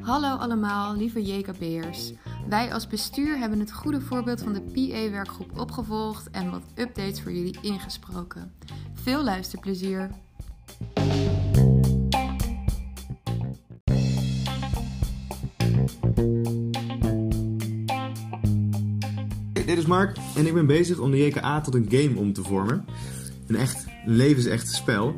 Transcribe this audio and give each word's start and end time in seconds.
Hallo 0.00 0.36
allemaal, 0.36 0.96
lieve 0.96 1.22
JKB'ers. 1.22 2.12
Wij 2.48 2.72
als 2.72 2.86
bestuur 2.86 3.38
hebben 3.38 3.58
het 3.58 3.72
goede 3.72 4.00
voorbeeld 4.00 4.42
van 4.42 4.52
de 4.52 4.60
PA-werkgroep 4.60 5.58
opgevolgd 5.58 6.30
en 6.30 6.50
wat 6.50 6.62
updates 6.74 7.20
voor 7.20 7.32
jullie 7.32 7.58
ingesproken. 7.60 8.52
Veel 8.94 9.24
luisterplezier! 9.24 10.10
Dit 19.52 19.78
is 19.78 19.86
Mark 19.86 20.16
en 20.36 20.46
ik 20.46 20.54
ben 20.54 20.66
bezig 20.66 20.98
om 20.98 21.10
de 21.10 21.26
JKA 21.26 21.60
tot 21.60 21.74
een 21.74 21.86
game 21.88 22.18
om 22.18 22.32
te 22.32 22.42
vormen. 22.42 22.84
Een 23.46 23.56
echt 23.56 23.86
levensecht 24.06 24.74
spel. 24.74 25.16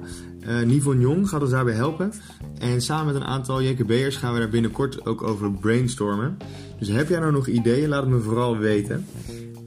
Uh, 0.48 0.62
Nivon 0.62 1.00
Jong 1.00 1.28
gaat 1.28 1.40
ons 1.40 1.50
daarbij 1.50 1.74
helpen. 1.74 2.12
En 2.58 2.80
samen 2.80 3.12
met 3.12 3.22
een 3.22 3.28
aantal 3.28 3.62
JKB'ers 3.62 4.16
gaan 4.16 4.32
we 4.32 4.38
daar 4.38 4.48
binnenkort 4.48 5.06
ook 5.06 5.22
over 5.22 5.52
brainstormen. 5.52 6.36
Dus 6.78 6.88
heb 6.88 7.08
jij 7.08 7.18
nou 7.18 7.32
nog 7.32 7.46
ideeën? 7.46 7.88
Laat 7.88 8.02
het 8.02 8.10
me 8.10 8.20
vooral 8.20 8.58
weten. 8.58 9.06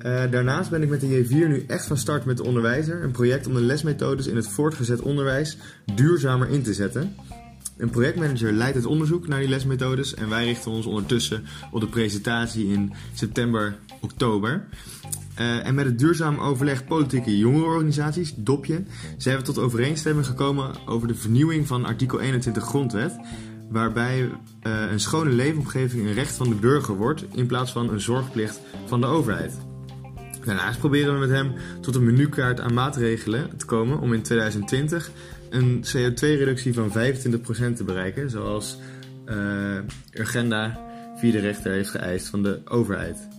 Uh, 0.08 0.32
daarnaast 0.32 0.70
ben 0.70 0.82
ik 0.82 0.90
met 0.90 1.02
de 1.02 1.26
J4 1.26 1.30
nu 1.30 1.63
echt 1.68 1.85
van 1.85 1.98
start 1.98 2.26
met 2.26 2.38
de 2.38 2.44
onderwijzer. 2.44 3.04
Een 3.04 3.12
project 3.12 3.48
om 3.48 3.54
de 3.54 3.62
lesmethodes 3.62 4.27
in 4.27 4.35
het 4.35 4.48
voortgezet 4.48 5.02
onderwijs 5.02 5.58
duurzamer 5.96 6.49
in 6.49 6.63
te 6.63 6.74
zetten. 6.74 7.16
Een 7.77 7.90
projectmanager 7.90 8.52
leidt 8.52 8.76
het 8.76 8.85
onderzoek 8.85 9.27
naar 9.27 9.40
die 9.40 9.49
lesmethodes 9.49 10.13
en 10.13 10.30
wij 10.30 10.46
richten 10.46 10.71
ons 10.71 10.85
ondertussen 10.85 11.44
op 11.71 11.82
de 11.82 11.88
presentatie 11.88 12.68
in 12.68 12.94
september, 13.13 13.77
oktober. 14.02 14.68
Uh, 15.40 15.66
en 15.66 15.76
met 15.76 15.86
het 15.86 16.00
duurzaam 16.00 16.40
overleg 16.40 16.86
politieke 16.86 17.38
jongerenorganisaties, 17.38 18.34
DOPje, 18.36 18.84
zijn 19.18 19.38
we 19.38 19.44
tot 19.44 19.58
overeenstemming 19.58 20.26
gekomen 20.26 20.72
over 20.86 21.08
de 21.08 21.16
vernieuwing 21.16 21.68
van 21.68 21.86
artikel 21.86 22.20
21 22.20 22.63
grondwet. 22.63 23.16
Waarbij 23.70 24.20
uh, 24.21 24.32
een 24.91 24.99
schone 24.99 25.30
leefomgeving 25.30 26.08
een 26.08 26.13
recht 26.13 26.35
van 26.35 26.49
de 26.49 26.55
burger 26.55 26.96
wordt 26.96 27.26
in 27.34 27.46
plaats 27.46 27.71
van 27.71 27.90
een 27.90 28.02
zorgplicht 28.02 28.60
van 28.85 29.02
de 29.02 29.08
overheid. 29.08 29.58
Daarnaast 30.46 30.80
proberen 30.80 31.13
we 31.13 31.20
met 31.20 31.30
hem 31.30 31.54
tot 31.82 31.96
een 31.96 32.05
menukaart 32.05 32.60
aan 32.60 32.74
maatregelen 32.74 33.58
te 33.58 33.65
komen 33.65 33.99
om 33.99 34.13
in 34.13 34.21
2020 34.21 35.12
een 35.49 35.84
CO2-reductie 35.85 36.74
van 36.74 36.90
25% 36.90 36.93
te 37.76 37.84
bereiken, 37.85 38.30
zoals 38.30 38.77
uh, 39.26 39.77
Urgenda 40.13 40.80
via 41.18 41.32
de 41.32 41.40
rechter 41.40 41.71
heeft 41.71 41.90
geëist 41.90 42.27
van 42.27 42.43
de 42.43 42.62
overheid. 42.65 43.37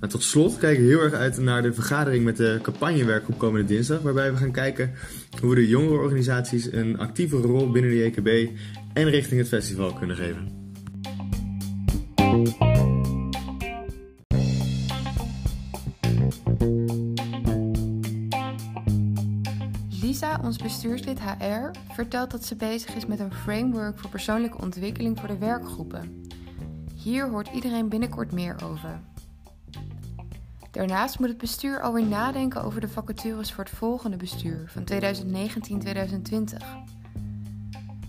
Maar 0.00 0.08
tot 0.08 0.22
slot 0.22 0.58
kijken 0.58 0.82
we 0.82 0.88
heel 0.88 1.00
erg 1.00 1.12
uit 1.12 1.38
naar 1.38 1.62
de 1.62 1.72
vergadering 1.72 2.24
met 2.24 2.36
de 2.36 2.58
campagnewerkgroep 2.62 3.38
komende 3.38 3.66
dinsdag, 3.66 4.02
waarbij 4.02 4.32
we 4.32 4.36
gaan 4.36 4.52
kijken 4.52 4.92
hoe 5.40 5.50
we 5.50 5.56
de 5.56 5.68
jongere 5.68 5.98
organisaties 5.98 6.72
een 6.72 6.98
actievere 6.98 7.42
rol 7.42 7.70
binnen 7.70 7.90
de 7.90 8.04
JKB 8.04 8.50
en 8.92 9.10
richting 9.10 9.40
het 9.40 9.48
festival 9.48 9.92
kunnen 9.92 10.16
geven. 10.16 10.56
Lisa, 20.02 20.40
ons 20.44 20.56
bestuurslid 20.56 21.20
HR, 21.20 21.70
vertelt 21.94 22.30
dat 22.30 22.44
ze 22.44 22.56
bezig 22.56 22.94
is 22.94 23.06
met 23.06 23.20
een 23.20 23.32
framework 23.32 23.98
voor 23.98 24.10
persoonlijke 24.10 24.58
ontwikkeling 24.62 25.18
voor 25.18 25.28
de 25.28 25.38
werkgroepen. 25.38 26.26
Hier 26.94 27.28
hoort 27.28 27.48
iedereen 27.54 27.88
binnenkort 27.88 28.32
meer 28.32 28.56
over. 28.64 29.00
Daarnaast 30.78 31.18
moet 31.18 31.28
het 31.28 31.38
bestuur 31.38 31.80
alweer 31.80 32.06
nadenken 32.06 32.62
over 32.62 32.80
de 32.80 32.88
vacatures 32.88 33.52
voor 33.52 33.64
het 33.64 33.72
volgende 33.72 34.16
bestuur 34.16 34.64
van 34.66 34.84
2019-2020. 34.92 34.96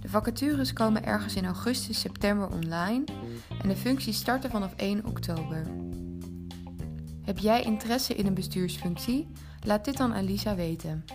De 0.01 0.09
vacatures 0.09 0.73
komen 0.73 1.05
ergens 1.05 1.35
in 1.35 1.45
augustus, 1.45 1.99
september 1.99 2.47
online 2.47 3.03
en 3.61 3.69
de 3.69 3.75
functies 3.75 4.17
starten 4.17 4.49
vanaf 4.49 4.73
1 4.75 5.05
oktober. 5.05 5.65
Heb 7.23 7.37
jij 7.37 7.63
interesse 7.63 8.15
in 8.15 8.25
een 8.25 8.33
bestuursfunctie? 8.33 9.27
Laat 9.63 9.85
dit 9.85 9.97
dan 9.97 10.13
aan 10.13 10.25
Lisa 10.25 10.55
weten. 10.55 11.05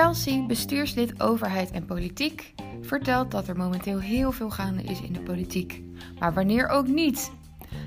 Kelsey, 0.00 0.44
bestuurslid 0.46 1.22
overheid 1.22 1.70
en 1.70 1.84
politiek, 1.84 2.54
vertelt 2.80 3.30
dat 3.30 3.48
er 3.48 3.56
momenteel 3.56 3.98
heel 3.98 4.32
veel 4.32 4.50
gaande 4.50 4.82
is 4.82 5.00
in 5.00 5.12
de 5.12 5.20
politiek. 5.20 5.82
Maar 6.18 6.34
wanneer 6.34 6.68
ook 6.68 6.86
niet? 6.86 7.32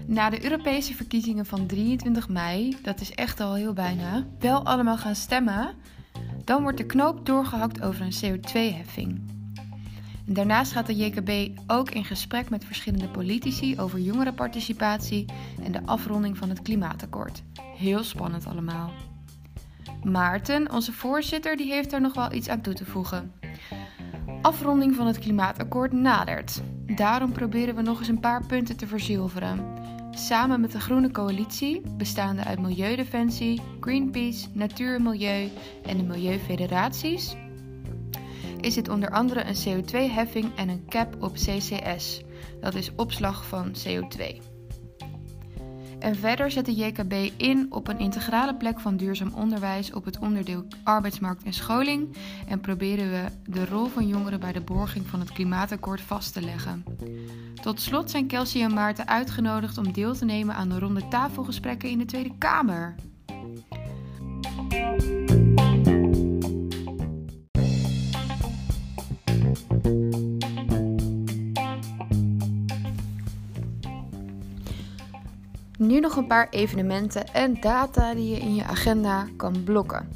Na 0.07 0.29
de 0.29 0.44
Europese 0.44 0.94
verkiezingen 0.96 1.46
van 1.46 1.66
23 1.66 2.29
mei, 2.29 2.78
dat 2.81 3.01
is 3.01 3.12
echt 3.12 3.40
al 3.40 3.53
heel 3.53 3.74
bijna, 3.74 4.25
wel 4.40 4.66
allemaal 4.66 4.97
gaan 4.97 5.16
stemmen, 5.16 5.74
dan 6.44 6.62
wordt 6.62 6.78
de 6.78 6.85
knoop 6.85 7.25
doorgehakt 7.25 7.81
over 7.81 8.01
een 8.01 8.40
CO2-heffing. 8.40 9.22
Daarnaast 10.25 10.72
gaat 10.72 10.88
de 10.88 10.95
JKB 10.95 11.59
ook 11.68 11.91
in 11.91 12.06
gesprek 12.06 12.50
met 12.50 12.66
verschillende 12.66 13.09
politici 13.09 13.80
over 13.80 14.00
jongerenparticipatie 14.00 15.25
en 15.63 15.72
de 15.72 15.85
afronding 15.85 16.38
van 16.38 16.50
het 16.50 16.62
klimaatakkoord. 16.62 17.44
Heel 17.78 18.03
spannend 18.03 18.45
allemaal. 18.45 18.91
Maarten, 20.03 20.71
onze 20.71 20.93
voorzitter, 20.93 21.57
die 21.57 21.71
heeft 21.71 21.89
daar 21.89 22.01
nog 22.01 22.13
wel 22.13 22.33
iets 22.33 22.49
aan 22.49 22.61
toe 22.61 22.73
te 22.73 22.85
voegen. 22.85 23.33
Afronding 24.41 24.95
van 24.95 25.07
het 25.07 25.19
klimaatakkoord 25.19 25.91
nadert. 25.91 26.61
Daarom 26.95 27.31
proberen 27.31 27.75
we 27.75 27.81
nog 27.81 27.99
eens 27.99 28.07
een 28.07 28.19
paar 28.19 28.45
punten 28.45 28.77
te 28.77 28.87
verzilveren. 28.87 29.81
Samen 30.11 30.61
met 30.61 30.71
de 30.71 30.79
Groene 30.79 31.11
Coalitie, 31.11 31.81
bestaande 31.97 32.43
uit 32.43 32.59
Milieudefensie, 32.59 33.61
Greenpeace, 33.79 34.47
Natuur 34.53 34.95
en 34.95 35.03
Milieu 35.03 35.49
en 35.83 35.97
de 35.97 36.03
Milieufederaties, 36.03 37.35
is 38.59 38.73
dit 38.73 38.89
onder 38.89 39.09
andere 39.09 39.43
een 39.43 39.83
CO2-heffing 39.83 40.55
en 40.55 40.69
een 40.69 40.85
cap 40.87 41.15
op 41.19 41.33
CCS, 41.33 42.23
dat 42.61 42.75
is 42.75 42.91
opslag 42.95 43.45
van 43.45 43.71
CO2. 43.87 44.52
En 46.03 46.15
verder 46.15 46.51
zet 46.51 46.65
de 46.65 46.73
JKB 46.73 47.13
in 47.37 47.67
op 47.69 47.87
een 47.87 47.99
integrale 47.99 48.55
plek 48.55 48.79
van 48.79 48.97
duurzaam 48.97 49.33
onderwijs 49.33 49.93
op 49.93 50.05
het 50.05 50.19
onderdeel 50.19 50.65
arbeidsmarkt 50.83 51.43
en 51.43 51.53
scholing 51.53 52.15
en 52.47 52.61
proberen 52.61 53.11
we 53.11 53.51
de 53.51 53.65
rol 53.65 53.85
van 53.85 54.07
jongeren 54.07 54.39
bij 54.39 54.51
de 54.51 54.61
borging 54.61 55.07
van 55.07 55.19
het 55.19 55.31
klimaatakkoord 55.31 56.01
vast 56.01 56.33
te 56.33 56.41
leggen. 56.41 56.83
Tot 57.61 57.81
slot 57.81 58.11
zijn 58.11 58.27
Kelsey 58.27 58.61
en 58.61 58.73
Maarten 58.73 59.07
uitgenodigd 59.07 59.77
om 59.77 59.91
deel 59.91 60.13
te 60.13 60.25
nemen 60.25 60.55
aan 60.55 60.69
de 60.69 60.79
ronde 60.79 61.07
tafelgesprekken 61.07 61.89
in 61.89 61.97
de 61.97 62.05
Tweede 62.05 62.31
Kamer. 62.37 62.95
Nu 75.88 75.99
nog 75.99 76.16
een 76.16 76.27
paar 76.27 76.49
evenementen 76.49 77.33
en 77.33 77.61
data 77.61 78.13
die 78.13 78.29
je 78.29 78.39
in 78.39 78.55
je 78.55 78.63
agenda 78.63 79.27
kan 79.38 79.63
blokken. 79.63 80.09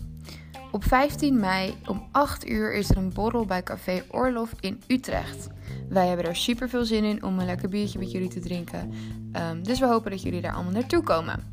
Op 0.71 0.83
15 0.83 1.39
mei 1.39 1.73
om 1.87 2.07
8 2.11 2.49
uur 2.49 2.73
is 2.73 2.89
er 2.89 2.97
een 2.97 3.13
borrel 3.13 3.45
bij 3.45 3.63
Café 3.63 4.03
Orlof 4.09 4.53
in 4.59 4.81
Utrecht. 4.87 5.47
Wij 5.89 6.07
hebben 6.07 6.25
er 6.25 6.35
super 6.35 6.69
veel 6.69 6.85
zin 6.85 7.03
in 7.03 7.23
om 7.23 7.39
een 7.39 7.45
lekker 7.45 7.69
biertje 7.69 7.99
met 7.99 8.11
jullie 8.11 8.29
te 8.29 8.39
drinken. 8.39 8.93
Um, 9.51 9.63
dus 9.63 9.79
we 9.79 9.85
hopen 9.85 10.11
dat 10.11 10.21
jullie 10.21 10.41
daar 10.41 10.53
allemaal 10.53 10.73
naartoe 10.73 11.03
komen. 11.03 11.43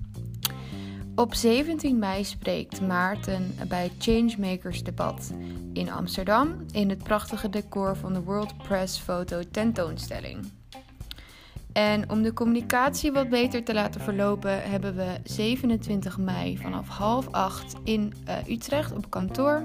Op 1.14 1.34
17 1.34 1.98
mei 1.98 2.24
spreekt 2.24 2.80
Maarten 2.80 3.56
bij 3.68 3.92
Changemakers 3.98 4.82
debat 4.82 5.32
in 5.72 5.90
Amsterdam 5.90 6.56
in 6.72 6.88
het 6.88 7.02
prachtige 7.02 7.50
decor 7.50 7.96
van 7.96 8.12
de 8.12 8.22
World 8.22 8.56
Press 8.58 8.98
Foto 8.98 9.42
tentoonstelling. 9.50 10.46
En 11.74 12.10
om 12.10 12.22
de 12.22 12.32
communicatie 12.32 13.12
wat 13.12 13.28
beter 13.28 13.64
te 13.64 13.74
laten 13.74 14.00
verlopen, 14.00 14.70
hebben 14.70 14.96
we 14.96 15.06
27 15.24 16.18
mei 16.18 16.58
vanaf 16.58 16.88
half 16.88 17.28
acht 17.30 17.74
in 17.84 18.12
uh, 18.28 18.48
Utrecht 18.48 18.92
op 18.92 19.10
kantoor 19.10 19.62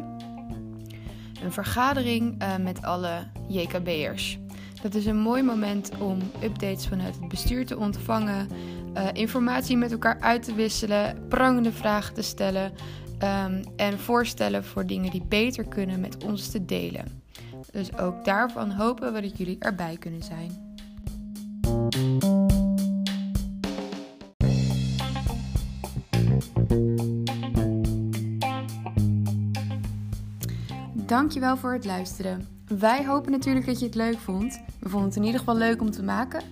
een 1.44 1.52
vergadering 1.52 2.42
uh, 2.42 2.56
met 2.58 2.82
alle 2.82 3.28
JKB'ers. 3.48 4.40
Dat 4.82 4.96
is 4.96 5.06
een 5.06 5.20
mooi 5.20 5.44
moment 5.44 5.92
om 6.00 6.20
updates 6.44 6.88
vanuit 6.88 7.16
het 7.16 7.28
bestuur 7.28 7.66
te 7.66 7.78
ontvangen, 7.78 8.48
uh, 8.94 9.08
informatie 9.14 9.78
met 9.78 9.92
elkaar 9.92 10.20
uit 10.20 10.44
te 10.44 10.54
wisselen, 10.54 11.28
prangende 11.28 11.72
vragen 11.72 12.14
te 12.14 12.22
stellen 12.22 12.72
um, 13.24 13.62
en 13.76 14.00
voorstellen 14.00 14.64
voor 14.64 14.86
dingen 14.86 15.12
die 15.12 15.26
beter 15.28 15.68
kunnen 15.68 16.00
met 16.00 16.24
ons 16.24 16.50
te 16.52 16.66
delen. 16.66 17.22
Dus 17.72 17.98
ook 17.98 18.26
daarvan 18.26 18.72
hopen 18.72 19.14
we 19.14 19.22
dat 19.22 19.38
jullie 19.38 19.60
erbij 19.60 19.98
kunnen 19.98 20.24
zijn. 20.24 20.69
Dankjewel 21.90 22.38
voor 31.58 31.74
het 31.74 31.86
luisteren. 31.86 32.48
Wij 32.68 33.06
hopen 33.06 33.32
natuurlijk 33.32 33.66
dat 33.66 33.80
je 33.80 33.86
het 33.86 33.96
leuk 33.96 34.18
vond. 34.18 34.62
We 34.80 34.90
vonden 34.90 35.08
het 35.08 35.18
in 35.18 35.24
ieder 35.24 35.40
geval 35.40 35.56
leuk 35.56 35.82
om 35.82 35.92
te 35.92 36.04
maken. 36.04 36.44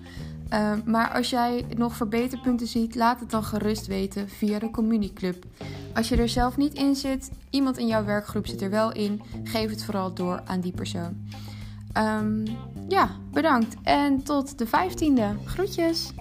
Ehm, 0.48 0.80
maar 0.84 1.10
als 1.10 1.30
jij 1.30 1.64
nog 1.76 1.96
verbeterpunten 1.96 2.66
ziet, 2.66 2.94
laat 2.94 3.20
het 3.20 3.30
dan 3.30 3.44
gerust 3.44 3.86
weten 3.86 4.28
via 4.28 4.58
de 4.58 4.70
communieclub. 4.70 5.44
Als 5.94 6.08
je 6.08 6.16
er 6.16 6.28
zelf 6.28 6.56
niet 6.56 6.74
in 6.74 6.94
zit, 6.94 7.30
iemand 7.50 7.78
in 7.78 7.86
jouw 7.86 8.04
werkgroep 8.04 8.46
zit 8.46 8.62
er 8.62 8.70
wel 8.70 8.92
in, 8.92 9.22
geef 9.44 9.70
het 9.70 9.84
vooral 9.84 10.14
door 10.14 10.40
aan 10.44 10.60
die 10.60 10.72
persoon. 10.72 11.16
Ehm, 11.98 12.46
ja, 12.88 13.10
bedankt 13.32 13.76
en 13.82 14.22
tot 14.22 14.58
de 14.58 14.66
15e. 14.66 15.44
Groetjes! 15.44 16.12